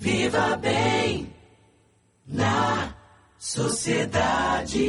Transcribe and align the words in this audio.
Viva 0.00 0.56
bem 0.56 1.30
na 2.26 2.96
sociedade. 3.38 4.82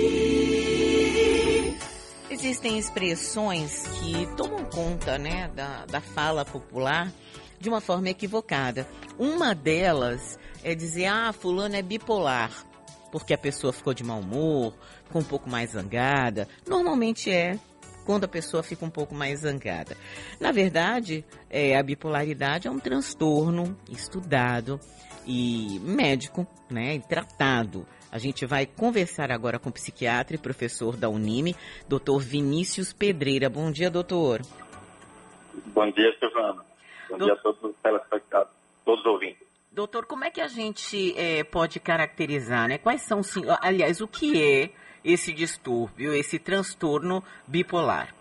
Existem 2.30 2.78
expressões 2.80 3.86
que 3.88 4.26
tomam 4.38 4.64
conta 4.64 5.18
né, 5.18 5.50
da, 5.54 5.86
da 5.86 6.00
fala 6.00 6.46
popular 6.46 7.12
de 7.60 7.68
uma 7.68 7.82
forma 7.82 8.08
equivocada. 8.08 8.88
Uma 9.20 9.54
delas 9.54 10.40
é 10.64 10.74
dizer, 10.74 11.08
ah, 11.08 11.34
fulano 11.34 11.76
é 11.76 11.82
bipolar, 11.82 12.66
porque 13.12 13.34
a 13.34 13.38
pessoa 13.38 13.74
ficou 13.74 13.94
de 13.94 14.06
mau 14.06 14.22
humor, 14.22 14.74
ficou 15.04 15.22
um 15.22 15.26
pouco 15.26 15.50
mais 15.50 15.72
zangada. 15.72 16.48
Normalmente 16.66 17.30
é 17.30 17.60
quando 18.06 18.26
a 18.26 18.28
pessoa 18.28 18.64
fica 18.64 18.86
um 18.86 18.90
pouco 18.90 19.14
mais 19.16 19.42
zangada. 19.42 19.96
Na 20.40 20.52
verdade, 20.52 21.24
é, 21.50 21.78
a 21.78 21.84
bipolaridade 21.84 22.68
é 22.68 22.72
um 22.72 22.80
transtorno 22.80 23.78
estudado 23.90 24.80
e 25.26 25.80
médico, 25.82 26.48
né, 26.70 26.96
e 26.96 27.00
tratado. 27.00 27.86
A 28.12 28.18
gente 28.18 28.46
vai 28.46 28.66
conversar 28.66 29.32
agora 29.32 29.58
com 29.58 29.70
o 29.70 29.74
psiquiatra 29.74 30.36
e 30.36 30.40
professor 30.40 30.98
da 30.98 31.08
Unime, 31.10 31.56
doutor 31.88 32.20
Vinícius 32.20 32.92
Pedreira. 32.92 33.50
Bom 33.50 33.72
dia, 33.72 33.90
doutor. 33.90 34.42
Bom 35.68 35.90
dia, 35.92 36.14
Silvana. 36.20 36.66
Bom 37.10 37.18
Do... 37.18 37.26
dia 37.26 37.34
a 37.34 37.38
todos 37.38 37.64
os 37.64 37.76
telespectadores, 37.82 38.52
todos 38.84 39.00
os 39.00 39.06
ouvintes. 39.06 39.48
Doutor, 39.72 40.06
como 40.06 40.26
é 40.26 40.30
que 40.30 40.42
a 40.42 40.48
gente 40.48 41.18
é, 41.18 41.46
pode 41.46 41.80
caracterizar, 41.80 42.68
né? 42.68 42.78
Quais 42.78 43.04
são, 43.04 43.22
aliás, 43.62 44.02
o 44.02 44.08
que 44.08 44.44
é 44.44 44.70
esse 45.04 45.32
distúrbio, 45.34 46.14
esse 46.14 46.40
transtorno 46.40 47.24
bipolar? 47.48 48.14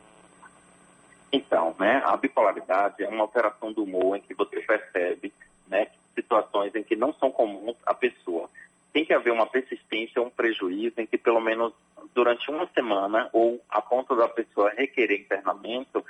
Então, 1.33 1.75
né, 1.79 2.03
a 2.05 2.17
bipolaridade 2.17 3.03
é 3.03 3.09
uma 3.09 3.23
alteração 3.23 3.73
do 3.73 3.85
humor 3.85 4.17
em 4.17 4.21
que 4.21 4.35
você 4.35 4.61
percebe, 4.61 5.33
né, 5.69 5.87
situações 6.15 6.75
em 6.75 6.83
que 6.83 6.97
não 6.97 7.13
são 7.15 7.31
comuns 7.31 7.77
à 7.87 7.95
pessoa. 7.95 8.49
Tem 8.93 9.05
que 9.05 9.13
haver 9.13 9.33
uma 9.33 9.47
persistência, 9.47 10.21
um 10.21 10.31
prejuízo 10.31 11.01
em 11.01 11.07
que 11.07 11.17
pelo 11.17 11.41
menos 11.41 11.73
durante 12.13 12.51
uma 12.51 12.67
semana 12.75 13.29
ou 13.33 13.61
a 13.69 13.81
ponto 13.81 14.17
da 14.17 14.29
pessoa 14.29 14.71
requerer 14.71 15.21
internamento, 15.21 16.05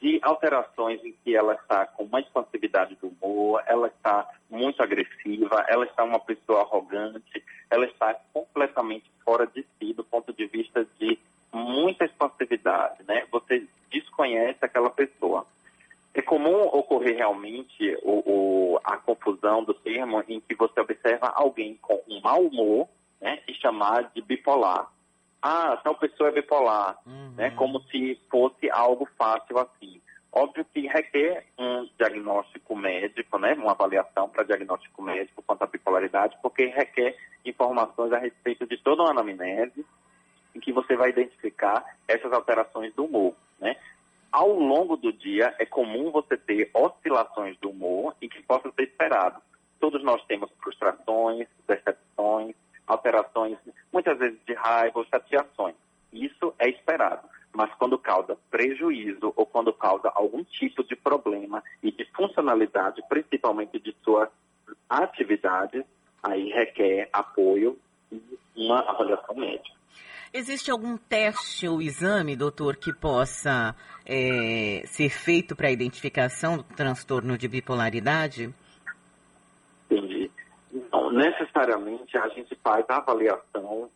de 0.00 0.18
alterações 0.22 1.04
em 1.04 1.12
que 1.22 1.36
ela 1.36 1.54
está 1.54 1.86
com 1.86 2.04
uma 2.04 2.20
expansividade 2.20 2.96
do 2.96 3.08
humor, 3.08 3.62
ela 3.66 3.88
está 3.88 4.26
muito 4.48 4.82
agressiva, 4.82 5.64
ela 5.68 5.84
está 5.84 6.02
uma 6.04 6.18
pessoa 6.18 6.62
arrogante, 6.62 7.44
ela 7.70 7.84
está 7.84 8.14
completamente 8.32 9.04
fora 9.24 9.46
de 9.46 9.64
si 9.78 9.92
do 9.92 10.02
ponto 10.02 10.32
de 10.32 10.46
vista 10.46 10.86
de 10.98 11.18
muita 11.52 12.04
expansividade, 12.04 13.02
né? 13.06 13.26
Você 13.30 13.66
desconhece 13.90 14.58
aquela 14.62 14.90
pessoa. 14.90 15.46
É 16.14 16.22
comum 16.22 16.62
ocorrer 16.66 17.16
realmente 17.16 17.96
o, 18.02 18.74
o, 18.74 18.80
a 18.82 18.96
confusão 18.96 19.62
do 19.62 19.74
termo 19.74 20.24
em 20.28 20.40
que 20.40 20.54
você 20.54 20.80
observa 20.80 21.28
alguém 21.28 21.78
com 21.80 22.00
um 22.08 22.20
mau 22.20 22.40
humor 22.40 22.88
né, 23.20 23.40
e 23.46 23.54
chamar 23.54 24.10
de 24.14 24.22
bipolar 24.22 24.90
ah, 25.42 25.76
tal 25.82 25.94
pessoa 25.94 26.28
é 26.28 26.32
bipolar, 26.32 26.98
uhum. 27.06 27.32
né? 27.36 27.50
Como 27.52 27.80
se 27.84 28.20
fosse 28.30 28.70
algo 28.70 29.08
fácil 29.18 29.58
assim. 29.58 30.00
Óbvio 30.32 30.64
que 30.72 30.86
requer 30.86 31.46
um 31.58 31.88
diagnóstico 31.98 32.76
médico, 32.76 33.38
né? 33.38 33.54
Uma 33.54 33.72
avaliação 33.72 34.28
para 34.28 34.44
diagnóstico 34.44 35.02
médico 35.02 35.42
quanto 35.42 35.62
à 35.62 35.66
bipolaridade, 35.66 36.36
porque 36.42 36.66
requer 36.66 37.16
informações 37.44 38.12
a 38.12 38.18
respeito 38.18 38.66
de 38.66 38.76
toda 38.78 39.02
uma 39.02 39.10
anamnese 39.10 39.84
em 40.54 40.60
que 40.60 40.72
você 40.72 40.94
vai 40.94 41.10
identificar 41.10 41.84
essas 42.06 42.32
alterações 42.32 42.94
do 42.94 43.04
humor, 43.04 43.34
né? 43.58 43.76
Ao 44.30 44.52
longo 44.52 44.96
do 44.96 45.12
dia, 45.12 45.54
é 45.58 45.66
comum 45.66 46.12
você 46.12 46.36
ter 46.36 46.70
oscilações 46.72 47.56
do 47.58 47.70
humor 47.70 48.14
e 48.20 48.28
que 48.28 48.42
possa 48.42 48.70
ser 48.72 48.82
esperado. 48.82 49.42
Todos 49.80 50.04
nós 50.04 50.24
temos 50.26 50.48
frustrações, 50.62 51.48
decepções, 51.66 52.54
alterações, 52.86 53.58
muitas 53.92 54.18
vezes 54.18 54.38
raiva 54.62 54.98
ou 54.98 55.04
chateações. 55.06 55.74
Isso 56.12 56.54
é 56.58 56.68
esperado. 56.68 57.28
Mas 57.52 57.72
quando 57.74 57.98
causa 57.98 58.38
prejuízo 58.50 59.32
ou 59.34 59.44
quando 59.44 59.72
causa 59.72 60.10
algum 60.14 60.44
tipo 60.44 60.84
de 60.84 60.94
problema 60.94 61.62
e 61.82 61.90
de 61.90 62.04
funcionalidade, 62.14 63.02
principalmente 63.08 63.78
de 63.80 63.94
suas 64.04 64.28
atividades, 64.88 65.84
aí 66.22 66.50
requer 66.50 67.08
apoio 67.12 67.76
e 68.12 68.20
uma 68.56 68.80
avaliação 68.80 69.34
médica. 69.34 69.78
Existe 70.32 70.70
algum 70.70 70.96
teste 70.96 71.66
ou 71.66 71.82
exame, 71.82 72.36
doutor, 72.36 72.76
que 72.76 72.92
possa 72.94 73.74
é, 74.06 74.82
ser 74.86 75.10
feito 75.10 75.56
para 75.56 75.66
a 75.66 75.72
identificação 75.72 76.58
do 76.58 76.62
transtorno 76.62 77.36
de 77.36 77.48
bipolaridade? 77.48 78.54
necessariamente 81.10 82.16
a 82.16 82.28
gente 82.28 82.56
faz 82.62 82.84
a 82.88 82.96
avaliação 82.96 83.90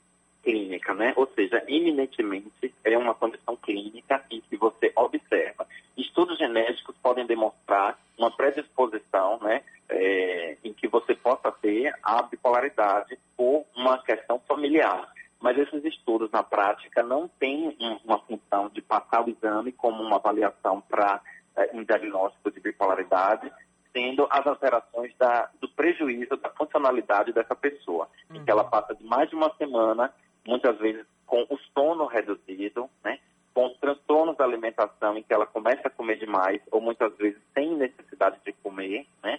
clínica, 0.45 0.95
né? 0.95 1.13
Ou 1.17 1.27
seja, 1.35 1.65
eminentemente 1.67 2.73
é 2.85 2.99
uma 2.99 3.15
condição 3.15 3.57
clínica 3.57 4.23
em 4.31 4.41
que 4.43 4.57
você 4.57 4.93
observa. 4.95 5.67
Estudos 5.97 6.39
genéticos 6.39 6.95
podem 7.03 7.27
demonstrar 7.27 7.99
uma 8.19 8.31
predisposição, 8.31 9.39
né? 9.41 9.63
É, 9.89 10.57
em 10.65 10.73
que 10.73 10.87
você 10.89 11.15
possa 11.15 11.51
ter 11.53 11.93
a 12.03 12.23
bipolaridade 12.23 13.19
por 13.37 13.65
uma 13.77 13.99
questão 13.99 14.41
familiar. 14.47 15.13
Mas 15.41 15.59
esses 15.59 15.85
estudos 15.85 16.31
na 16.31 16.43
prática 16.43 17.03
não 17.03 17.29
têm 17.29 17.77
uma 18.05 18.19
função 18.21 18.69
de 18.71 18.81
passar 18.81 19.27
o 19.27 19.31
exame 19.31 19.73
como 19.73 20.03
uma 20.03 20.17
avaliação 20.17 20.81
para 20.81 21.21
é, 21.57 21.71
um 21.75 21.85
diagnóstico 21.85 22.51
de 22.51 22.61
bipolaridade, 22.61 23.53
tendo 23.93 24.27
as 24.31 24.47
alterações 24.47 25.15
da, 25.19 25.49
do 25.61 25.69
prejuízo 25.69 26.37
da 26.37 26.49
funcionalidade 26.51 27.33
dessa 27.33 27.55
pessoa, 27.55 28.09
uhum. 28.29 28.37
em 28.37 28.45
que 28.45 28.51
ela 28.51 28.65
passa 28.65 28.95
de 28.95 29.05
mais 29.05 29.29
de 29.29 29.37
uma 29.37 29.55
semana, 29.57 30.13
muitas 30.47 30.79
vezes 30.79 31.05
com 31.27 31.43
o 31.49 31.59
sono 31.75 32.07
reduzido, 32.07 32.89
né? 33.03 33.19
com 33.55 33.71
transtornos 33.81 34.37
da 34.37 34.45
alimentação, 34.45 35.17
em 35.17 35.23
que 35.23 35.33
ela 35.33 35.47
começa 35.47 35.87
a 35.87 35.91
comer 35.91 36.19
demais, 36.19 36.61
ou 36.73 36.81
muitas 36.81 37.17
vezes 37.17 37.41
sem 37.55 37.77
necessidade 37.77 38.37
de 38.45 38.53
comer, 38.53 39.07
né? 39.23 39.39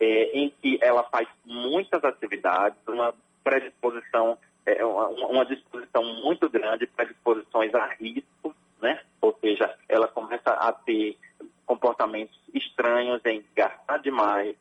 É, 0.00 0.38
em 0.38 0.50
que 0.60 0.78
ela 0.82 1.04
faz 1.04 1.28
muitas 1.44 2.02
atividades, 2.04 2.76
uma 2.86 3.14
predisposição, 3.44 4.36
é, 4.66 4.84
uma, 4.84 5.08
uma 5.08 5.46
disposição 5.46 6.02
muito 6.22 6.50
grande, 6.50 6.88
predisposições 6.88 7.72
a 7.72 7.86
riscos, 7.86 8.52
né? 8.82 9.00
Ou 9.20 9.32
seja, 9.40 9.72
ela 9.88 10.08
começa 10.08 10.50
a 10.50 10.72
ter 10.72 11.16
comportamentos 11.64 12.38
estranhos, 12.52 13.24
em 13.24 13.44
gastar 13.54 13.98
demais, 13.98 14.56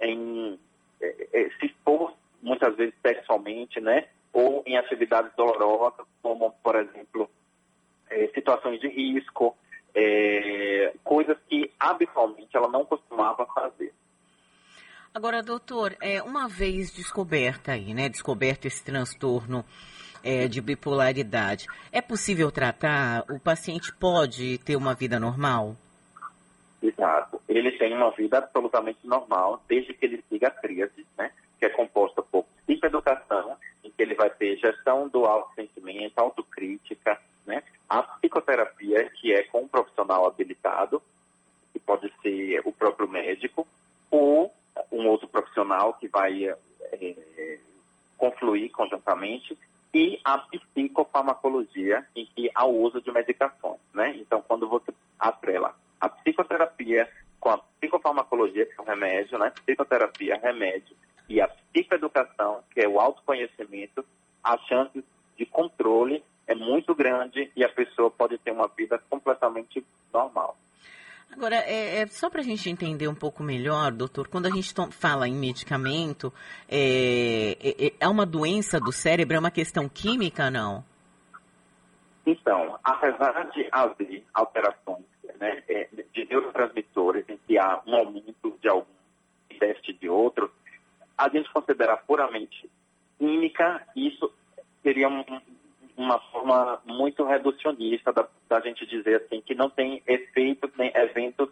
em 0.00 0.58
é, 1.00 1.28
é, 1.32 1.50
se 1.58 1.66
expor 1.66 2.14
muitas 2.40 2.76
vezes 2.76 2.94
sexualmente, 3.04 3.80
né? 3.80 4.06
Ou 4.40 4.62
em 4.64 4.78
atividades 4.78 5.32
dolorosas, 5.36 6.06
como, 6.22 6.52
por 6.62 6.76
exemplo, 6.76 7.28
é, 8.08 8.28
situações 8.28 8.80
de 8.80 8.86
risco, 8.86 9.56
é, 9.92 10.94
coisas 11.02 11.36
que 11.48 11.72
habitualmente 11.76 12.56
ela 12.56 12.68
não 12.68 12.84
costumava 12.84 13.44
fazer. 13.46 13.92
Agora, 15.12 15.42
doutor, 15.42 15.96
é, 16.00 16.22
uma 16.22 16.46
vez 16.46 16.92
descoberta 16.92 17.72
aí, 17.72 17.92
né? 17.92 18.08
Descoberto 18.08 18.66
esse 18.66 18.84
transtorno 18.84 19.64
é, 20.22 20.46
de 20.46 20.60
bipolaridade, 20.60 21.66
é 21.90 22.00
possível 22.00 22.52
tratar? 22.52 23.24
O 23.28 23.40
paciente 23.40 23.92
pode 23.92 24.58
ter 24.58 24.76
uma 24.76 24.94
vida 24.94 25.18
normal? 25.18 25.74
Exato. 26.80 27.42
Ele 27.48 27.72
tem 27.72 27.92
uma 27.92 28.12
vida 28.12 28.38
absolutamente 28.38 29.00
normal, 29.04 29.60
desde 29.68 29.92
que 29.94 30.06
ele 30.06 30.22
siga 30.28 30.46
a 30.46 30.52
tríade, 30.52 31.04
né? 31.16 31.32
Que 31.58 31.66
é 31.66 31.70
composta 31.70 32.22
por 32.22 32.44
psicoeducação, 32.64 33.56
em 33.82 33.90
que 33.90 34.02
ele 34.02 34.14
vai 34.28 34.30
ter 34.30 34.56
gestão 34.58 35.08
do 35.08 35.24
autossentimento, 35.24 36.18
autocrítica, 36.18 37.18
né? 37.46 37.62
A 37.88 38.02
psicoterapia, 38.02 39.08
que 39.10 39.32
é 39.32 39.42
com 39.44 39.62
um 39.62 39.68
profissional 39.68 40.26
habilitado, 40.26 41.02
que 41.72 41.78
pode 41.78 42.12
ser 42.22 42.60
o 42.64 42.72
próprio 42.72 43.08
médico, 43.08 43.66
ou 44.10 44.52
um 44.92 45.06
outro 45.08 45.26
profissional 45.26 45.94
que 45.94 46.06
vai 46.08 46.46
é, 46.46 47.58
confluir 48.16 48.70
conjuntamente, 48.70 49.56
e 49.94 50.20
a 50.22 50.38
psicofarmacologia, 50.38 52.06
em 52.14 52.26
que 52.26 52.50
há 52.54 52.66
o 52.66 52.82
uso 52.82 53.00
de 53.00 53.10
medicações, 53.10 53.80
né? 53.94 54.14
Então, 54.16 54.42
quando 54.46 54.68
você 54.68 54.92
atrela 55.18 55.74
a 55.98 56.08
psicoterapia 56.08 57.08
com 57.40 57.48
a 57.48 57.58
psicofarmacologia, 57.58 58.66
que 58.66 58.74
é 58.78 58.82
o 58.82 58.84
remédio, 58.84 59.38
né? 59.38 59.50
Psicoterapia, 59.64 60.38
remédio, 60.42 60.94
que 63.28 63.42
é 63.42 63.44
o 63.44 63.48
autoconhecimento, 63.48 64.04
a 64.42 64.56
chance 64.58 65.04
de 65.36 65.46
controle 65.46 66.22
é 66.46 66.54
muito 66.54 66.94
grande 66.94 67.50
e 67.54 67.64
a 67.64 67.68
pessoa 67.68 68.10
pode 68.10 68.38
ter 68.38 68.52
uma 68.52 68.68
vida 68.68 68.98
completamente 69.10 69.84
normal. 70.12 70.56
Agora, 71.30 71.56
é, 71.56 72.00
é 72.00 72.06
só 72.06 72.30
para 72.30 72.40
a 72.40 72.44
gente 72.44 72.70
entender 72.70 73.06
um 73.06 73.14
pouco 73.14 73.42
melhor, 73.42 73.92
doutor, 73.92 74.28
quando 74.28 74.46
a 74.46 74.50
gente 74.50 74.72
fala 74.90 75.28
em 75.28 75.34
medicamento, 75.34 76.32
é, 76.68 77.56
é, 77.60 77.92
é 78.00 78.08
uma 78.08 78.24
doença 78.24 78.80
do 78.80 78.90
cérebro, 78.90 79.36
é 79.36 79.38
uma 79.38 79.50
questão 79.50 79.88
química, 79.88 80.50
não? 80.50 80.82
Então, 82.24 82.78
apesar 82.82 83.50
de 83.50 83.68
haver 83.70 84.24
alterações 84.32 85.04
né, 85.38 85.62
é, 85.68 85.88
de 86.14 86.24
neurotransmissores 86.24 87.28
em 87.28 87.38
que 87.46 87.58
há 87.58 87.82
um 87.86 87.94
aumento 87.94 88.58
de 88.60 88.68
algum 88.68 88.86
e 89.50 89.58
déficit 89.58 89.98
de 89.98 90.08
outro, 90.08 90.50
a 91.16 91.28
gente 91.28 91.52
considerar 91.52 91.98
puramente 91.98 92.70
química, 93.18 93.86
isso 93.96 94.32
seria 94.82 95.08
um, 95.08 95.24
uma 95.96 96.18
forma 96.30 96.80
muito 96.86 97.24
reducionista 97.24 98.12
da, 98.12 98.26
da, 98.48 98.60
gente 98.60 98.86
dizer 98.86 99.22
assim 99.22 99.40
que 99.40 99.54
não 99.54 99.68
tem 99.68 100.02
efeitos 100.06 100.70
nem 100.78 100.92
eventos 100.94 101.48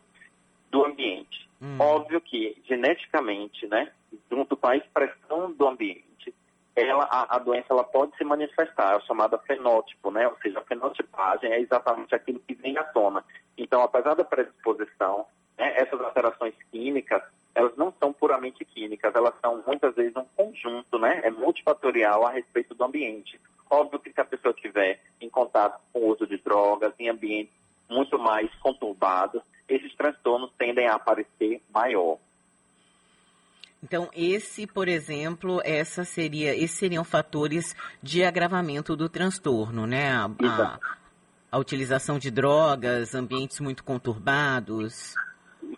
do 0.70 0.84
ambiente. 0.84 1.48
Hum. 1.60 1.76
Óbvio 1.80 2.20
que 2.20 2.56
geneticamente, 2.64 3.66
né, 3.66 3.90
junto 4.30 4.56
com 4.56 4.68
a 4.68 4.76
expressão 4.76 5.52
do 5.52 5.66
ambiente, 5.66 6.34
ela, 6.76 7.04
a, 7.04 7.36
a, 7.36 7.38
doença 7.38 7.68
ela 7.70 7.84
pode 7.84 8.14
se 8.16 8.24
manifestar, 8.24 8.96
é 8.96 9.00
chamada 9.00 9.38
fenótipo, 9.38 10.10
né? 10.10 10.28
Ou 10.28 10.36
seja, 10.42 10.58
a 10.58 10.64
fenotipagem 10.64 11.50
é 11.50 11.60
exatamente 11.60 12.14
aquilo 12.14 12.38
que 12.40 12.54
vem 12.54 12.76
à 12.76 12.84
tona. 12.84 13.24
Então, 13.56 13.82
apesar 13.82 14.14
da 14.14 14.24
predisposição, 14.24 15.26
né, 15.56 15.72
essas 15.76 15.98
alterações 15.98 16.54
químicas, 16.70 17.22
elas 17.54 17.74
não 17.76 17.92
são 17.98 18.12
puramente 18.46 18.64
químicas, 18.64 19.14
elas 19.14 19.34
são 19.40 19.62
muitas 19.66 19.94
vezes 19.94 20.14
um 20.16 20.25
conjunto, 20.37 20.98
né? 20.98 21.20
É 21.25 21.31
multifatorial 21.31 22.26
a 22.26 22.31
respeito 22.31 22.75
do 22.75 22.84
ambiente. 22.84 23.40
Óbvio 23.70 23.98
que 23.98 24.12
se 24.12 24.20
a 24.20 24.25
pessoa 24.25 24.54
estiver 24.54 25.00
em 25.20 25.28
contato 25.28 25.81
com 25.93 26.00
o 26.00 26.12
uso 26.12 26.26
de 26.26 26.38
drogas, 26.38 26.93
em 26.98 27.08
ambientes 27.08 27.52
muito 27.88 28.19
mais 28.19 28.52
conturbados, 28.56 29.43
esses 29.69 29.94
transtornos 29.96 30.52
tendem 30.56 30.87
a 30.87 30.94
aparecer 30.94 31.60
maior. 31.72 32.19
Então, 33.82 34.08
esse, 34.14 34.66
por 34.66 34.88
exemplo, 34.88 35.60
essa 35.64 36.04
seria, 36.04 36.54
esses 36.54 36.78
seriam 36.78 37.04
fatores 37.04 37.75
de 38.02 38.25
agravamento 38.25 38.96
do 38.96 39.08
transtorno, 39.08 39.87
né? 39.87 40.12
A, 40.12 40.25
a, 40.26 40.78
a 41.52 41.58
utilização 41.58 42.19
de 42.19 42.31
drogas, 42.31 43.14
ambientes 43.14 43.60
muito 43.60 43.84
conturbados. 43.84 45.14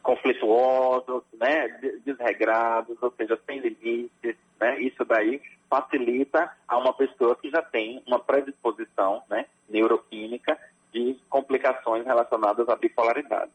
Conflituosos, 0.09 1.23
né? 1.39 1.69
Desregrados, 2.03 2.97
ou 3.03 3.13
seja, 3.15 3.39
sem 3.45 3.61
limites, 3.61 4.37
né? 4.59 4.81
Isso 4.81 5.05
daí 5.05 5.39
facilita 5.69 6.51
a 6.67 6.79
uma 6.79 6.95
pessoa 6.95 7.37
que 7.37 7.51
já 7.51 7.61
tem 7.61 8.03
uma 8.07 8.19
predisposição, 8.19 9.23
né? 9.29 9.45
Neuroquímica 9.69 10.59
de 10.95 11.15
complicações 11.29 12.07
relacionadas 12.07 12.67
à 12.71 12.75
bipolaridade. 12.75 13.51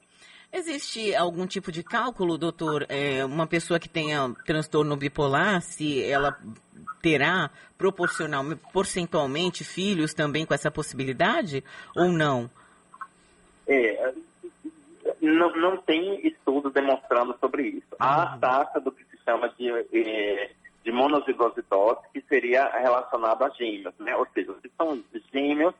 Existe 0.51 1.15
algum 1.15 1.47
tipo 1.47 1.71
de 1.71 1.81
cálculo, 1.81 2.37
doutor? 2.37 2.85
É, 2.87 3.25
uma 3.25 3.47
pessoa 3.47 3.79
que 3.79 3.89
tenha 3.89 4.31
transtorno 4.45 4.95
bipolar, 4.95 5.59
se 5.59 6.03
ela 6.03 6.37
terá 7.01 7.49
proporcional, 7.79 8.45
porcentualmente 8.71 9.63
filhos 9.63 10.13
também 10.13 10.45
com 10.45 10.53
essa 10.53 10.69
possibilidade 10.69 11.63
ou 11.95 12.11
não? 12.11 12.47
É, 13.67 14.13
não, 15.27 15.55
não 15.55 15.77
tem 15.77 16.25
estudos 16.27 16.73
demonstrando 16.73 17.35
sobre 17.39 17.63
isso. 17.63 17.87
Uhum. 17.91 17.97
Há 17.99 18.23
a 18.23 18.37
taxa 18.37 18.79
do 18.79 18.91
que 18.91 19.03
se 19.05 19.17
chama 19.23 19.49
de, 19.57 19.69
é, 19.69 20.51
de 20.83 20.91
monozigosidose, 20.91 22.01
que 22.13 22.21
seria 22.21 22.67
relacionado 22.69 23.43
a 23.43 23.49
gêmeos, 23.49 23.93
né? 23.99 24.15
Ou 24.15 24.27
seja, 24.33 24.53
se 24.61 24.71
são 24.77 25.01
gêmeos 25.31 25.73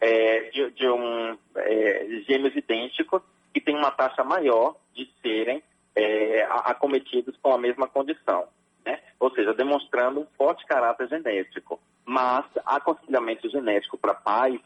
é, 0.00 0.50
de, 0.50 0.70
de 0.70 0.88
um, 0.88 1.36
é, 1.56 2.22
gêmeos 2.28 2.54
idênticos, 2.54 3.22
que 3.52 3.60
tem 3.60 3.76
uma 3.76 3.90
taxa 3.90 4.22
maior 4.22 4.76
de 4.94 5.10
serem 5.22 5.62
é, 5.94 6.46
acometidos 6.64 7.36
com 7.42 7.52
a 7.52 7.58
mesma 7.58 7.88
condição. 7.88 8.46
Né? 8.84 9.00
Ou 9.18 9.30
seja, 9.30 9.54
demonstrando 9.54 10.20
um 10.20 10.26
forte 10.36 10.64
caráter 10.66 11.08
genético. 11.08 11.80
Mas 12.04 12.44
aconselhamento 12.64 13.48
genético 13.48 13.98
para 13.98 14.14
pais, 14.14 14.60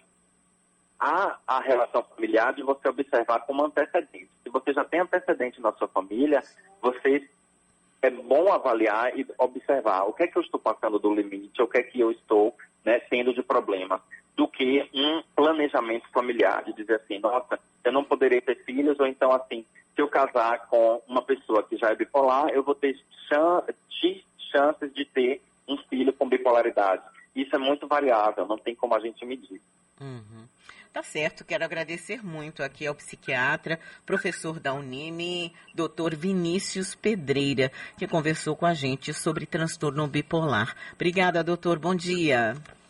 há 1.00 1.38
a 1.46 1.60
relação 1.60 2.02
familiar 2.02 2.52
de 2.52 2.62
você 2.62 2.88
observar 2.88 3.40
como 3.40 3.64
antecedente. 3.64 4.28
Se 4.42 4.50
você 4.50 4.72
já 4.72 4.84
tem 4.84 5.00
antecedente 5.00 5.60
na 5.60 5.72
sua 5.72 5.88
família, 5.88 6.42
você 6.82 7.26
é 8.02 8.10
bom 8.10 8.52
avaliar 8.52 9.18
e 9.18 9.26
observar 9.38 10.04
o 10.04 10.12
que 10.12 10.24
é 10.24 10.26
que 10.26 10.36
eu 10.36 10.42
estou 10.42 10.60
passando 10.60 10.98
do 10.98 11.14
limite, 11.14 11.62
o 11.62 11.66
que 11.66 11.78
é 11.78 11.82
que 11.82 12.00
eu 12.00 12.10
estou 12.10 12.54
né, 12.84 13.00
tendo 13.00 13.32
de 13.32 13.42
problema, 13.42 14.00
do 14.36 14.46
que 14.46 14.88
um 14.94 15.22
planejamento 15.34 16.08
familiar, 16.10 16.64
de 16.64 16.72
dizer 16.72 16.96
assim, 16.96 17.18
nossa, 17.18 17.58
eu 17.84 17.92
não 17.92 18.04
poderei 18.04 18.40
ter 18.40 18.56
filhos, 18.64 18.98
ou 18.98 19.06
então 19.06 19.32
assim, 19.32 19.64
se 19.94 20.00
eu 20.00 20.08
casar 20.08 20.66
com 20.68 21.02
uma 21.06 21.22
pessoa 21.22 21.62
que 21.62 21.76
já 21.76 21.90
é 21.90 21.94
bipolar, 21.94 22.48
eu 22.48 22.62
vou 22.62 22.74
ter 22.74 22.98
X 23.90 24.24
chances 24.50 24.92
de 24.94 25.04
ter 25.04 25.42
um 25.68 25.76
filho 25.76 26.12
com 26.12 26.28
bipolaridade. 26.28 27.02
Isso 27.34 27.54
é 27.54 27.58
muito 27.58 27.86
variável, 27.86 28.46
não 28.46 28.58
tem 28.58 28.74
como 28.74 28.94
a 28.94 29.00
gente 29.00 29.24
medir. 29.24 29.60
Uhum. 30.00 30.48
Tá 30.92 31.04
certo, 31.04 31.44
quero 31.44 31.64
agradecer 31.64 32.24
muito 32.24 32.64
aqui 32.64 32.84
ao 32.84 32.94
psiquiatra, 32.96 33.78
professor 34.04 34.58
da 34.58 34.74
Unime, 34.74 35.54
doutor 35.72 36.16
Vinícius 36.16 36.96
Pedreira, 36.96 37.70
que 37.96 38.08
conversou 38.08 38.56
com 38.56 38.66
a 38.66 38.74
gente 38.74 39.14
sobre 39.14 39.46
transtorno 39.46 40.08
bipolar. 40.08 40.74
Obrigada, 40.94 41.44
doutor, 41.44 41.78
bom 41.78 41.94
dia. 41.94 42.56